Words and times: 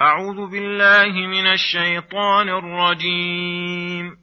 أعوذ 0.00 0.50
بالله 0.50 1.26
من 1.26 1.46
الشيطان 1.46 2.48
الرجيم. 2.48 4.16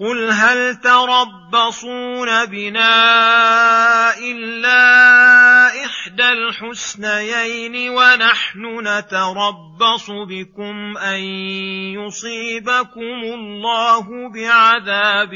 قل 0.00 0.30
هل 0.30 0.76
تربصون 0.76 2.46
بنا 2.46 2.94
إلا 4.18 5.66
إحدى 5.84 6.28
الحسنيين 6.28 7.90
ونحن 7.90 8.80
نتربص 8.80 10.10
بكم 10.10 10.98
أن 10.98 11.20
يصيبكم 11.94 13.20
الله 13.34 14.06
بعذاب 14.34 15.34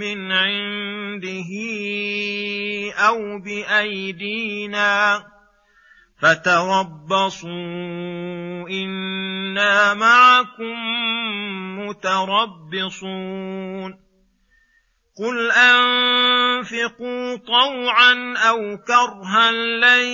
من 0.00 0.32
عنده 0.32 1.50
أو 2.98 3.38
بأيدينا 3.38 5.24
فتربصوا 6.20 7.50
إنا 8.68 9.94
معكم 9.94 10.76
متربصون. 11.88 13.24
قل 15.18 15.50
أنفقوا 15.50 17.36
طوعا 17.36 18.34
أو 18.36 18.76
كرها 18.76 19.52
لن 19.52 20.06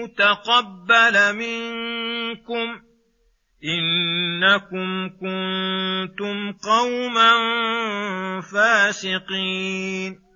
يتقبل 0.00 1.36
منكم. 1.36 2.80
إنكم 3.64 5.08
كنتم 5.08 6.52
قوما 6.52 7.32
فاسقين. 8.40 10.29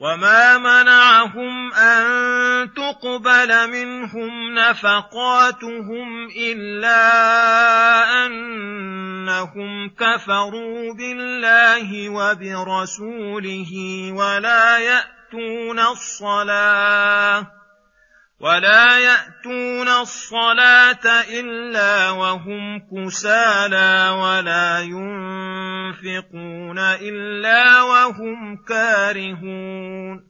وما 0.00 0.58
منعهم 0.58 1.74
ان 1.74 2.04
تقبل 2.74 3.70
منهم 3.70 4.54
نفقاتهم 4.54 6.28
الا 6.36 7.02
انهم 8.26 9.90
كفروا 9.90 10.94
بالله 10.94 12.08
وبرسوله 12.08 13.72
ولا 14.12 14.78
ياتون 14.78 15.78
الصلاه 15.80 17.59
ولا 18.40 18.98
ياتون 18.98 19.88
الصلاه 19.88 21.06
الا 21.40 22.10
وهم 22.10 22.78
كسالى 22.88 24.08
ولا 24.10 24.80
ينفقون 24.80 26.78
الا 26.78 27.82
وهم 27.82 28.56
كارهون 28.64 30.29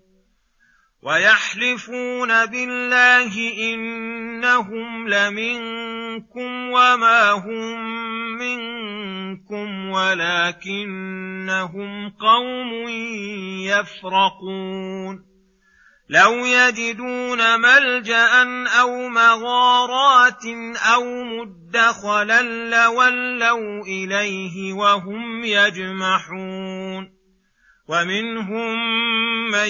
ويحلفون 1.03 2.45
بالله 2.45 3.33
إنهم 3.73 5.07
لمنكم 5.09 6.69
وما 6.71 7.31
هم 7.31 7.77
منكم 8.37 9.89
ولكنهم 9.89 10.89
قوم 12.09 12.89
يفرقون. 13.65 15.31
لو 16.09 16.45
يجدون 16.45 17.61
ملجأ 17.61 18.43
أو 18.81 19.09
مغارات 19.09 20.45
أو 20.93 21.23
مدخلا 21.23 22.41
لولوا 22.69 23.83
إليه 23.83 24.73
وهم 24.73 25.43
يجمحون. 25.43 27.21
ومنهم 27.91 28.77
من 29.51 29.69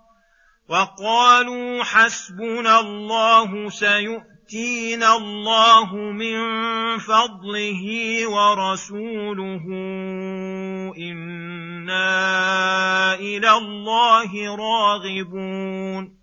وقالوا 0.71 1.83
حسبنا 1.83 2.79
الله 2.79 3.69
سيؤتينا 3.69 5.15
الله 5.17 5.95
من 5.95 6.39
فضله 6.97 7.83
ورسوله. 8.27 9.65
إنا 10.97 12.09
إلى 13.13 13.51
الله 13.57 14.55
راغبون. 14.55 16.17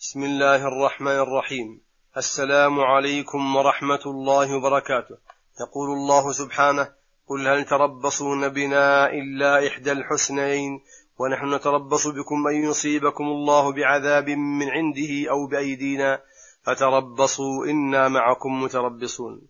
بسم 0.00 0.24
الله 0.24 0.68
الرحمن 0.68 1.18
الرحيم. 1.18 1.80
السلام 2.16 2.80
عليكم 2.80 3.56
ورحمة 3.56 4.04
الله 4.06 4.56
وبركاته. 4.56 5.16
يقول 5.60 5.90
الله 5.90 6.32
سبحانه 6.32 6.88
قل 7.28 7.48
هل 7.48 7.64
تربصون 7.64 8.48
بنا 8.48 9.10
إلا 9.10 9.68
إحدى 9.68 9.92
الحسنين 9.92 10.80
ونحن 11.18 11.54
نتربص 11.54 12.06
بكم 12.06 12.48
أن 12.48 12.54
يصيبكم 12.54 13.24
الله 13.24 13.72
بعذاب 13.72 14.30
من 14.30 14.68
عنده 14.68 15.30
أو 15.30 15.46
بأيدينا 15.46 16.20
فتربصوا 16.62 17.66
إنا 17.66 18.08
معكم 18.08 18.62
متربصون. 18.62 19.42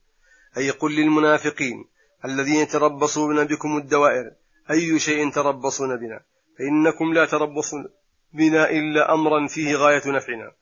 أي 0.56 0.70
قل 0.70 0.96
للمنافقين 0.96 1.84
الذين 2.24 2.56
يتربصون 2.56 3.44
بكم 3.44 3.76
الدوائر 3.76 4.32
أي 4.70 4.98
شيء 4.98 5.30
تربصون 5.30 5.96
بنا؟ 5.96 6.20
فإنكم 6.58 7.12
لا 7.12 7.26
تربصون 7.26 7.88
بنا 8.32 8.70
إلا 8.70 9.14
أمرا 9.14 9.46
فيه 9.46 9.76
غاية 9.76 10.02
نفعنا. 10.06 10.52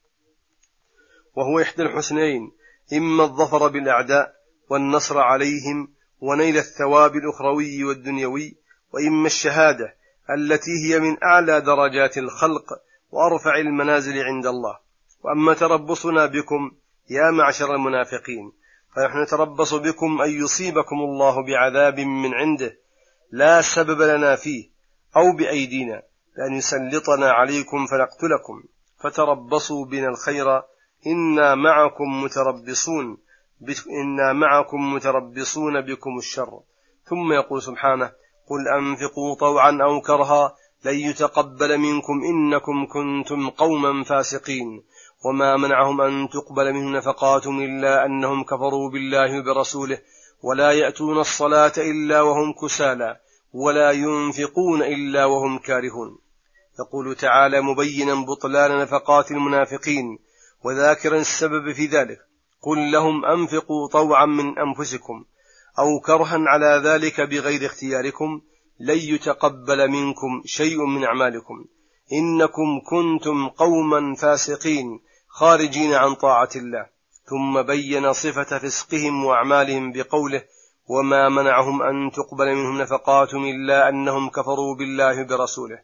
وهو 1.36 1.60
إحدى 1.60 1.82
الحسنين 1.82 2.52
إما 2.92 3.24
الظفر 3.24 3.68
بالأعداء 3.68 4.34
والنصر 4.70 5.18
عليهم 5.18 5.88
ونيل 6.20 6.56
الثواب 6.56 7.16
الأخروي 7.16 7.84
والدنيوي 7.84 8.56
وإما 8.92 9.26
الشهادة 9.26 9.94
التي 10.30 10.70
هي 10.84 11.00
من 11.00 11.16
أعلى 11.24 11.60
درجات 11.60 12.18
الخلق 12.18 12.66
وأرفع 13.10 13.56
المنازل 13.56 14.22
عند 14.22 14.46
الله. 14.46 14.78
وأما 15.24 15.54
تربصنا 15.54 16.26
بكم 16.26 16.70
يا 17.10 17.30
معشر 17.30 17.74
المنافقين 17.74 18.52
فنحن 18.96 19.22
نتربص 19.22 19.74
بكم 19.74 20.22
أن 20.22 20.30
يصيبكم 20.30 20.96
الله 20.96 21.46
بعذاب 21.46 22.00
من 22.00 22.34
عنده 22.34 22.76
لا 23.30 23.60
سبب 23.60 24.02
لنا 24.02 24.36
فيه 24.36 24.70
أو 25.16 25.36
بأيدينا 25.36 26.02
بان 26.36 26.52
يسلطنا 26.54 27.30
عليكم 27.30 27.86
فنقتلكم. 27.86 28.62
فتربصوا 29.02 29.86
بنا 29.86 30.08
الخير 30.08 30.62
إنا 31.06 31.54
معكم 31.54 32.22
متربصون 32.22 33.18
إنا 34.02 34.32
معكم 34.32 34.94
متربصون 34.94 35.80
بكم 35.80 36.18
الشر. 36.18 36.60
ثم 37.04 37.32
يقول 37.32 37.62
سبحانه 37.62 38.12
قل 38.50 38.68
أنفقوا 38.78 39.34
طوعا 39.34 39.78
أو 39.82 40.00
كرها 40.00 40.54
لن 40.84 40.94
يتقبل 40.94 41.78
منكم 41.78 42.22
إنكم 42.24 42.86
كنتم 42.86 43.50
قوما 43.50 44.04
فاسقين. 44.04 44.82
وما 45.24 45.56
منعهم 45.56 46.00
أن 46.00 46.28
تقبل 46.28 46.72
منهم 46.72 46.96
نفقاتهم 46.96 47.60
إلا 47.60 48.06
أنهم 48.06 48.44
كفروا 48.44 48.90
بالله 48.90 49.38
وبرسوله 49.38 49.98
ولا 50.42 50.72
يأتون 50.72 51.18
الصلاة 51.18 51.72
إلا 51.78 52.20
وهم 52.20 52.52
كسالى 52.52 53.16
ولا 53.52 53.90
ينفقون 53.90 54.82
إلا 54.82 55.24
وهم 55.24 55.58
كارهون. 55.58 56.18
يقول 56.80 57.14
تعالى 57.14 57.60
مبينا 57.60 58.14
بطلان 58.14 58.78
نفقات 58.78 59.30
المنافقين 59.30 60.18
وذاكرا 60.64 61.16
السبب 61.16 61.72
في 61.72 61.86
ذلك. 61.86 62.18
قل 62.62 62.92
لهم 62.92 63.24
أنفقوا 63.24 63.88
طوعا 63.88 64.26
من 64.26 64.58
أنفسكم. 64.58 65.24
أو 65.78 66.00
كرها 66.00 66.38
على 66.38 66.82
ذلك 66.84 67.20
بغير 67.20 67.66
اختياركم 67.66 68.40
لن 68.80 68.98
يتقبل 68.98 69.90
منكم 69.90 70.42
شيء 70.44 70.86
من 70.86 71.04
أعمالكم. 71.04 71.64
إنكم 72.12 72.80
كنتم 72.90 73.48
قوما 73.48 74.14
فاسقين 74.14 75.00
خارجين 75.28 75.94
عن 75.94 76.14
طاعة 76.14 76.50
الله. 76.56 76.86
ثم 77.24 77.62
بين 77.62 78.12
صفة 78.12 78.58
فسقهم 78.58 79.24
وأعمالهم 79.24 79.92
بقوله 79.92 80.42
وما 80.86 81.28
منعهم 81.28 81.82
أن 81.82 82.10
تقبل 82.10 82.54
منهم 82.54 82.80
نفقاتهم 82.80 83.44
إلا 83.44 83.88
أنهم 83.88 84.28
كفروا 84.28 84.76
بالله 84.76 85.22
برسوله. 85.22 85.78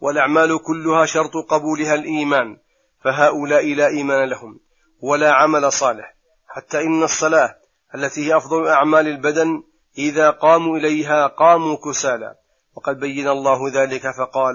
والأعمال 0.00 0.58
كلها 0.62 1.06
شرط 1.06 1.36
قبولها 1.48 1.94
الإيمان 1.94 2.58
فهؤلاء 3.04 3.74
لا 3.74 3.86
إيمان 3.86 4.28
لهم 4.28 4.60
ولا 5.00 5.32
عمل 5.32 5.72
صالح 5.72 6.14
حتى 6.48 6.80
إن 6.80 7.02
الصلاة 7.02 7.56
التي 7.94 8.26
هي 8.26 8.36
أفضل 8.36 8.68
أعمال 8.68 9.08
البدن 9.08 9.62
إذا 9.98 10.30
قاموا 10.30 10.78
إليها 10.78 11.26
قاموا 11.26 11.76
كسالى 11.76 12.34
وقد 12.74 13.00
بين 13.00 13.28
الله 13.28 13.82
ذلك 13.82 14.02
فقال 14.18 14.54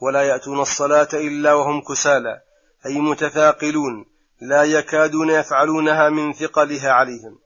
ولا 0.00 0.22
يأتون 0.22 0.60
الصلاة 0.60 1.08
إلا 1.14 1.54
وهم 1.54 1.80
كسالى 1.80 2.40
أي 2.86 3.00
متثاقلون 3.00 4.06
لا 4.40 4.62
يكادون 4.62 5.30
يفعلونها 5.30 6.08
من 6.08 6.32
ثقلها 6.32 6.90
عليهم. 6.90 7.38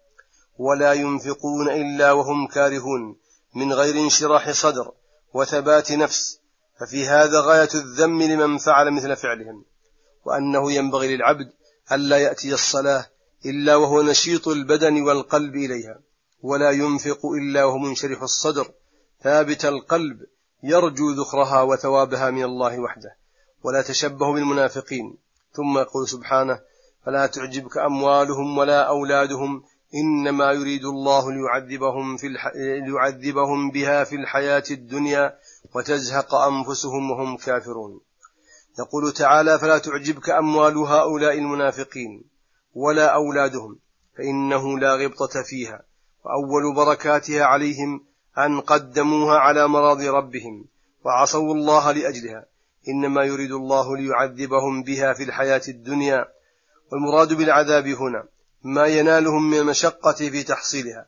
ولا 0.59 0.93
ينفقون 0.93 1.71
إلا 1.71 2.13
وهم 2.13 2.47
كارهون 2.47 3.17
من 3.55 3.73
غير 3.73 3.95
انشراح 4.05 4.51
صدر 4.51 4.93
وثبات 5.35 5.93
نفس 5.93 6.41
ففي 6.81 7.07
هذا 7.07 7.41
غاية 7.41 7.69
الذم 7.75 8.23
لمن 8.23 8.59
فعل 8.59 8.91
مثل 8.91 9.17
فعلهم. 9.17 9.65
وأنه 10.25 10.73
ينبغي 10.73 11.17
للعبد 11.17 11.53
ألا 11.93 12.19
يأتي 12.19 12.55
الصلاة 12.55 13.07
إلا 13.47 13.77
وهو 13.77 14.03
نشيط 14.03 14.49
البدن 14.49 15.03
والقلب 15.03 15.57
إليها 15.57 16.01
ولا 16.43 16.71
ينفق 16.71 17.27
إلا 17.27 17.65
وهو 17.65 17.79
منشرح 17.79 18.23
الصدر 18.23 18.71
ثابت 19.23 19.65
القلب 19.65 20.17
يرجو 20.63 21.11
ذخرها 21.11 21.63
وثوابها 21.63 22.31
من 22.31 22.45
الله 22.45 22.81
وحده 22.81 23.17
ولا 23.63 23.83
تشبه 23.83 24.33
بالمنافقين. 24.33 25.17
ثم 25.53 25.79
يقول 25.79 26.09
سبحانه 26.09 26.61
فلا 27.07 27.27
تعجبك 27.27 27.79
أموالهم 27.79 28.59
ولا 28.59 28.83
أولادهم 28.83 29.63
إنما 29.95 30.53
يريد 30.53 30.85
الله 30.85 31.33
ليعذبهم, 31.33 32.17
في 32.17 32.27
الح... 32.27 32.53
ليعذبهم 32.57 33.71
بها 33.71 34.05
في 34.05 34.17
الحياة 34.17 34.65
الدنيا 34.71 35.39
وتزهق 35.75 36.35
أنفسهم 36.35 37.11
وهم 37.11 37.37
كافرون. 37.37 38.01
يقول 38.79 39.13
تعالى 39.13 39.59
فلا 39.59 39.79
تعجبك 39.79 40.31
أموال 40.31 40.77
هؤلاء 40.77 41.39
المنافقين. 41.39 42.32
ولا 42.75 43.07
أولادهم 43.07 43.79
فإنه 44.17 44.79
لا 44.79 44.95
غبطة 44.95 45.43
فيها 45.43 45.83
وأول 46.25 46.75
بركاتها 46.75 47.45
عليهم 47.45 48.05
أن 48.39 48.61
قدموها 48.61 49.39
على 49.39 49.69
مراضي 49.69 50.09
ربهم 50.09 50.65
وعصوا 51.05 51.55
الله 51.55 51.93
لأجلها 51.93 52.47
إنما 52.89 53.25
يريد 53.25 53.53
الله 53.53 53.97
ليعذبهم 53.97 54.83
بها 54.83 55.13
في 55.13 55.23
الحياة 55.23 55.63
الدنيا. 55.69 56.29
والمراد 56.93 57.33
بالعذاب 57.33 57.87
هنا 57.87 58.25
ما 58.63 58.87
ينالهم 58.87 59.51
من 59.51 59.59
المشقة 59.59 60.13
في 60.13 60.43
تحصيلها 60.43 61.07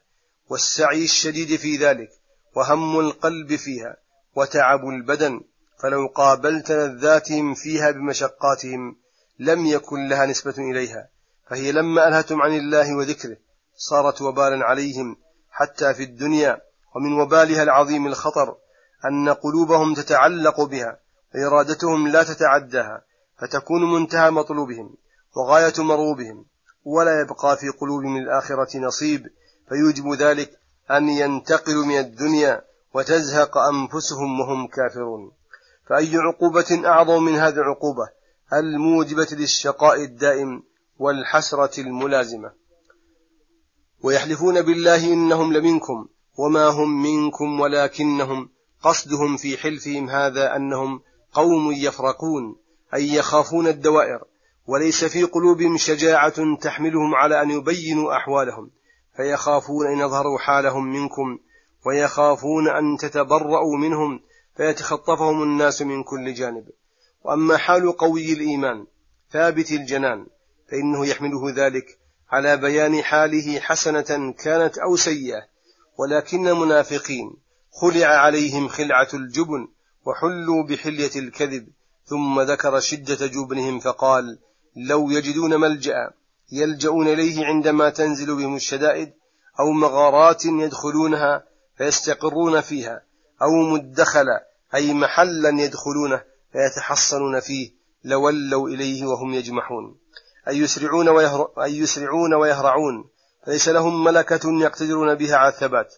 والسعي 0.49 1.05
الشديد 1.05 1.57
في 1.57 1.77
ذلك 1.77 2.11
وهم 2.57 3.01
القلب 3.01 3.57
فيها 3.57 3.97
وتعب 4.37 4.89
البدن. 4.89 5.41
فلو 5.83 6.07
قابلت 6.07 6.73
لذاتهم 6.73 7.55
فيها 7.55 7.91
بمشقاتهم 7.91 8.97
لم 9.39 9.67
يكن 9.67 10.09
لها 10.09 10.27
نسبة 10.27 10.55
إليها. 10.59 11.09
فهي 11.51 11.73
لما 11.73 12.09
ألهتم 12.09 12.43
عن 12.43 12.53
الله 12.53 12.97
وذكره 12.97 13.37
صارت 13.77 14.23
وبالا 14.23 14.65
عليهم 14.65 15.17
حتى 15.51 15.95
في 15.95 16.03
الدنيا 16.03 16.61
ومن 16.95 17.21
وبالها 17.21 17.63
العظيم 17.63 18.07
الخطر 18.07 18.57
أن 19.05 19.29
قلوبهم 19.29 19.95
تتعلق 19.95 20.61
بها 20.61 20.99
وإرادتهم 21.35 22.09
لا 22.09 22.23
تتعداها 22.23 23.03
فتكون 23.41 23.93
منتهى 23.93 24.31
مطلوبهم 24.31 24.95
وغاية 25.37 25.73
مرغوبهم 25.79 26.45
ولا 26.85 27.21
يبقى 27.21 27.57
في 27.57 27.69
قلوبهم 27.69 28.17
الآخرة 28.17 28.79
نصيب 28.79 29.27
فيوجب 29.69 30.13
ذلك 30.13 30.51
أن 30.91 31.09
ينتقلوا 31.09 31.85
من 31.85 31.99
الدنيا 31.99 32.63
وتزهق 32.95 33.59
أنفسهم 33.59 34.41
وهم 34.41 34.67
كافرون 34.67 35.33
فأي 35.87 36.17
عقوبة 36.17 36.83
أعظم 36.87 37.23
من 37.23 37.35
هذه 37.35 37.55
العقوبة 37.55 38.09
الموجبة 38.53 39.29
للشقاء 39.33 40.05
الدائم 40.05 40.63
والحسرة 41.05 41.81
الملازمة. 41.81 42.53
ويحلفون 44.03 44.63
بالله 44.63 45.13
إنهم 45.13 45.53
لمنكم 45.53 46.09
وما 46.39 46.69
هم 46.69 47.03
منكم 47.03 47.61
ولكنهم 47.61 48.51
قصدهم 48.83 49.37
في 49.37 49.57
حلفهم 49.57 50.11
هذا 50.11 50.57
أنهم 50.57 51.01
قوم 51.33 51.73
يفرقون 51.73 52.57
أي 52.95 53.15
يخافون 53.15 53.67
الدوائر 53.67 54.25
وليس 54.67 55.05
في 55.05 55.23
قلوبهم 55.23 55.77
شجاعة 55.77 56.57
تحملهم 56.61 57.15
على 57.15 57.43
أن 57.43 57.51
يبينوا 57.51 58.17
أحوالهم. 58.17 58.71
فيخافون 59.17 59.87
أن 59.87 59.99
يظهروا 59.99 60.39
حالهم 60.39 60.93
منكم 60.93 61.39
ويخافون 61.87 62.69
أن 62.69 62.97
تتبرأوا 62.97 63.77
منهم 63.79 64.21
فيتخطفهم 64.57 65.43
الناس 65.43 65.83
من 65.83 66.03
كل 66.03 66.35
جانب. 66.35 66.65
وأما 67.25 67.57
حال 67.57 67.97
قوي 67.97 68.33
الإيمان 68.33 68.87
ثابت 69.31 69.73
الجنان 69.73 70.27
فإنه 70.71 71.07
يحمله 71.07 71.51
ذلك 71.57 71.99
على 72.31 72.57
بيان 72.57 73.03
حاله 73.03 73.61
حسنة 73.61 74.33
كانت 74.33 74.79
أو 74.79 74.97
سيئة 74.97 75.43
ولكن 75.99 76.49
المنافقين 76.49 77.37
خلع 77.81 78.07
عليهم 78.07 78.69
خلعة 78.69 79.09
الجبن 79.15 79.69
وحلوا 80.07 80.63
بحلية 80.69 81.11
الكذب 81.17 81.69
ثم 82.05 82.41
ذكر 82.41 82.81
شدة 82.81 83.27
جبنهم 83.27 83.81
فقال 83.81 84.39
لو 84.77 85.11
يجدون 85.11 85.61
ملجأ 85.61 86.11
يلجؤون 86.53 87.09
إليه 87.09 87.47
عندما 87.47 87.91
تنزل 87.91 88.37
بهم 88.37 88.57
الشدائد 88.57 89.13
أو 89.61 89.73
مغارات 89.73 90.45
يدخلونها 90.45 91.45
فيستقرون 91.79 92.61
فيها 92.61 93.03
أو 93.43 93.63
مدخلا 93.63 94.47
أي 94.75 94.95
محلا 94.95 95.63
يدخلونه 95.63 96.23
فيتحصنون 96.53 97.41
فيه 97.41 97.71
لولوا 98.05 98.69
إليه 98.69 99.07
وهم 99.07 99.35
يجمحون 99.35 99.97
أي 100.49 100.59
يسرعون, 100.59 101.09
ويهر... 101.09 101.51
أي 101.63 101.79
يسرعون 101.79 102.35
ويهرعون. 102.35 103.05
ليس 103.47 103.69
لهم 103.69 104.05
ملكة 104.05 104.61
يقتدرون 104.61 105.15
بها 105.15 105.37
على 105.37 105.53
الثبات. 105.53 105.95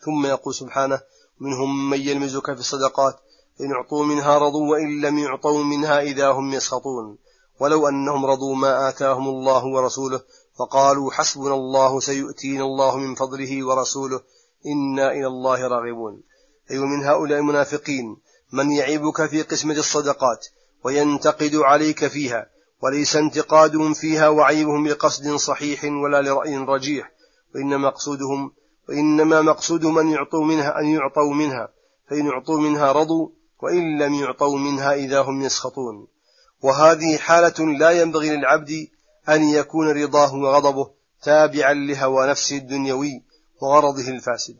ثم 0.00 0.26
يقول 0.26 0.54
سبحانه 0.54 1.00
منهم 1.40 1.90
من 1.90 2.00
يلمزك 2.00 2.54
في 2.54 2.60
الصدقات 2.60 3.14
إن 3.60 3.72
أعطوا 3.72 4.04
منها 4.04 4.38
رضوا 4.38 4.70
وإن 4.70 5.00
لم 5.00 5.18
يعطوا 5.18 5.64
منها 5.64 6.00
إذا 6.00 6.28
هم 6.28 6.52
يسخطون. 6.52 7.18
ولو 7.60 7.88
أنهم 7.88 8.26
رضوا 8.26 8.54
ما 8.54 8.88
آتاهم 8.88 9.28
الله 9.28 9.64
ورسوله 9.66 10.20
فقالوا 10.58 11.12
حسبنا 11.12 11.54
الله 11.54 12.00
سيؤتينا 12.00 12.64
الله 12.64 12.96
من 12.96 13.14
فضله 13.14 13.66
ورسوله. 13.66 14.20
إنا 14.66 15.12
إلى 15.12 15.26
الله 15.26 15.68
راغبون. 15.68 16.22
أي 16.70 16.76
أيوة 16.76 16.86
من 16.86 17.04
هؤلاء 17.04 17.38
المنافقين 17.38 18.16
من 18.52 18.72
يعيبك 18.72 19.26
في 19.26 19.42
قسمة 19.42 19.74
الصدقات 19.74 20.46
وينتقد 20.84 21.54
عليك 21.54 22.06
فيها. 22.06 22.46
وليس 22.82 23.16
انتقادهم 23.16 23.94
فيها 23.94 24.28
وعيبهم 24.28 24.88
لقصد 24.88 25.36
صحيح 25.36 25.84
ولا 25.84 26.22
لرأي 26.22 26.56
رجيح 26.56 27.12
وإنما 27.54 27.88
مقصودهم 27.88 28.52
وإنما 28.88 29.42
مقصودهم 29.42 29.98
أن 29.98 30.08
يعطوا 30.08 30.44
منها 30.44 30.80
أن 30.80 30.86
يعطوا 30.86 31.34
منها 31.34 31.68
فإن 32.10 32.26
يعطوا 32.26 32.58
منها 32.58 32.92
رضوا 32.92 33.28
وإن 33.62 33.98
لم 33.98 34.14
يعطوا 34.14 34.58
منها 34.58 34.94
إذا 34.94 35.20
هم 35.20 35.42
يسخطون. 35.42 36.06
وهذه 36.62 37.16
حالة 37.16 37.78
لا 37.78 37.90
ينبغي 37.90 38.36
للعبد 38.36 38.88
أن 39.28 39.42
يكون 39.42 39.88
رضاه 39.88 40.34
وغضبه 40.34 40.90
تابعا 41.22 41.74
لهوى 41.74 42.26
نفسه 42.26 42.56
الدنيوي 42.56 43.22
وغرضه 43.62 44.08
الفاسد. 44.08 44.56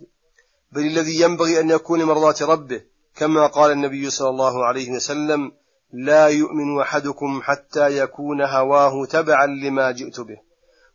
بل 0.73 0.87
الذي 0.87 1.21
ينبغي 1.21 1.61
أن 1.61 1.71
يكون 1.71 2.05
مرضاة 2.05 2.35
ربه 2.43 2.83
كما 3.17 3.47
قال 3.47 3.71
النبي 3.73 4.11
صلى 4.11 4.29
الله 4.29 4.65
عليه 4.65 4.91
وسلم 4.91 5.53
لا 5.93 6.27
يؤمن 6.27 6.81
أحدكم 6.81 7.41
حتى 7.43 7.99
يكون 7.99 8.43
هواه 8.43 9.07
تبعا 9.07 9.47
لما 9.47 9.91
جئت 9.91 10.21
به. 10.21 10.53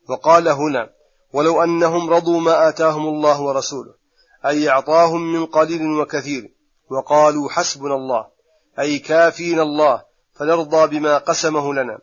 وقال 0.09 0.47
هنا 0.47 0.89
ولو 1.33 1.63
أنهم 1.63 2.09
رضوا 2.09 2.39
ما 2.39 2.69
آتاهم 2.69 3.07
الله 3.07 3.41
ورسوله 3.41 3.93
أي 4.45 4.69
أعطاهم 4.69 5.33
من 5.33 5.45
قليل 5.45 5.99
وكثير 6.01 6.53
وقالوا 6.89 7.49
حسبنا 7.49 7.95
الله 7.95 8.27
أي 8.79 8.99
كافينا 8.99 9.61
الله 9.61 10.03
فنرضى 10.33 10.99
بما 10.99 11.17
قسمه 11.17 11.73
لنا 11.73 11.99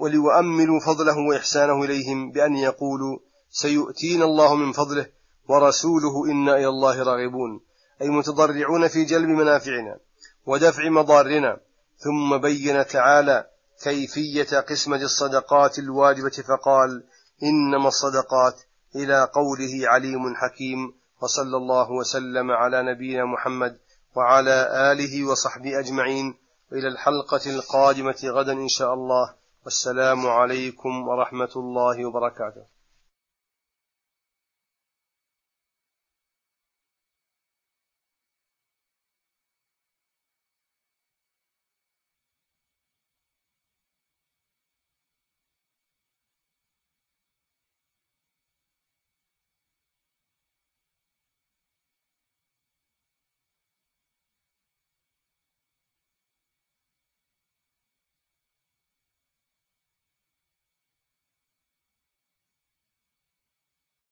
وليؤملوا 0.00 0.80
فضله 0.80 1.18
وإحسانه 1.28 1.84
إليهم 1.84 2.30
بأن 2.30 2.56
يقولوا 2.56 3.18
سيؤتينا 3.50 4.24
الله 4.24 4.54
من 4.54 4.72
فضله 4.72 5.06
ورسوله 5.48 6.24
إنا 6.30 6.56
إلى 6.56 6.68
الله 6.68 7.02
راغبون 7.02 7.60
أي 8.02 8.08
متضرعون 8.08 8.88
في 8.88 9.04
جلب 9.04 9.28
منافعنا 9.28 9.98
ودفع 10.46 10.88
مضارنا. 10.88 11.60
ثم 11.98 12.36
بين 12.36 12.86
تعالى 12.86 13.46
كيفية 13.82 14.60
قسمة 14.60 15.02
الصدقات 15.02 15.78
الواجبة 15.78 16.30
فقال 16.48 17.04
إنما 17.42 17.88
الصدقات 17.88 18.62
إلى 18.96 19.28
قوله 19.32 19.88
عليم 19.88 20.34
حكيم 20.34 20.94
وصلى 21.22 21.56
الله 21.56 21.90
وسلم 21.90 22.50
على 22.50 22.82
نبينا 22.82 23.24
محمد 23.24 23.78
وعلى 24.16 24.92
آله 24.92 25.24
وصحبه 25.24 25.80
أجمعين. 25.80 26.34
وإلى 26.72 26.88
الحلقة 26.88 27.50
القادمة 27.50 28.16
غدا 28.24 28.52
إن 28.52 28.68
شاء 28.68 28.94
الله. 28.94 29.34
والسلام 29.64 30.26
عليكم 30.26 31.08
ورحمة 31.08 31.52
الله 31.56 32.06
وبركاته. 32.06 32.75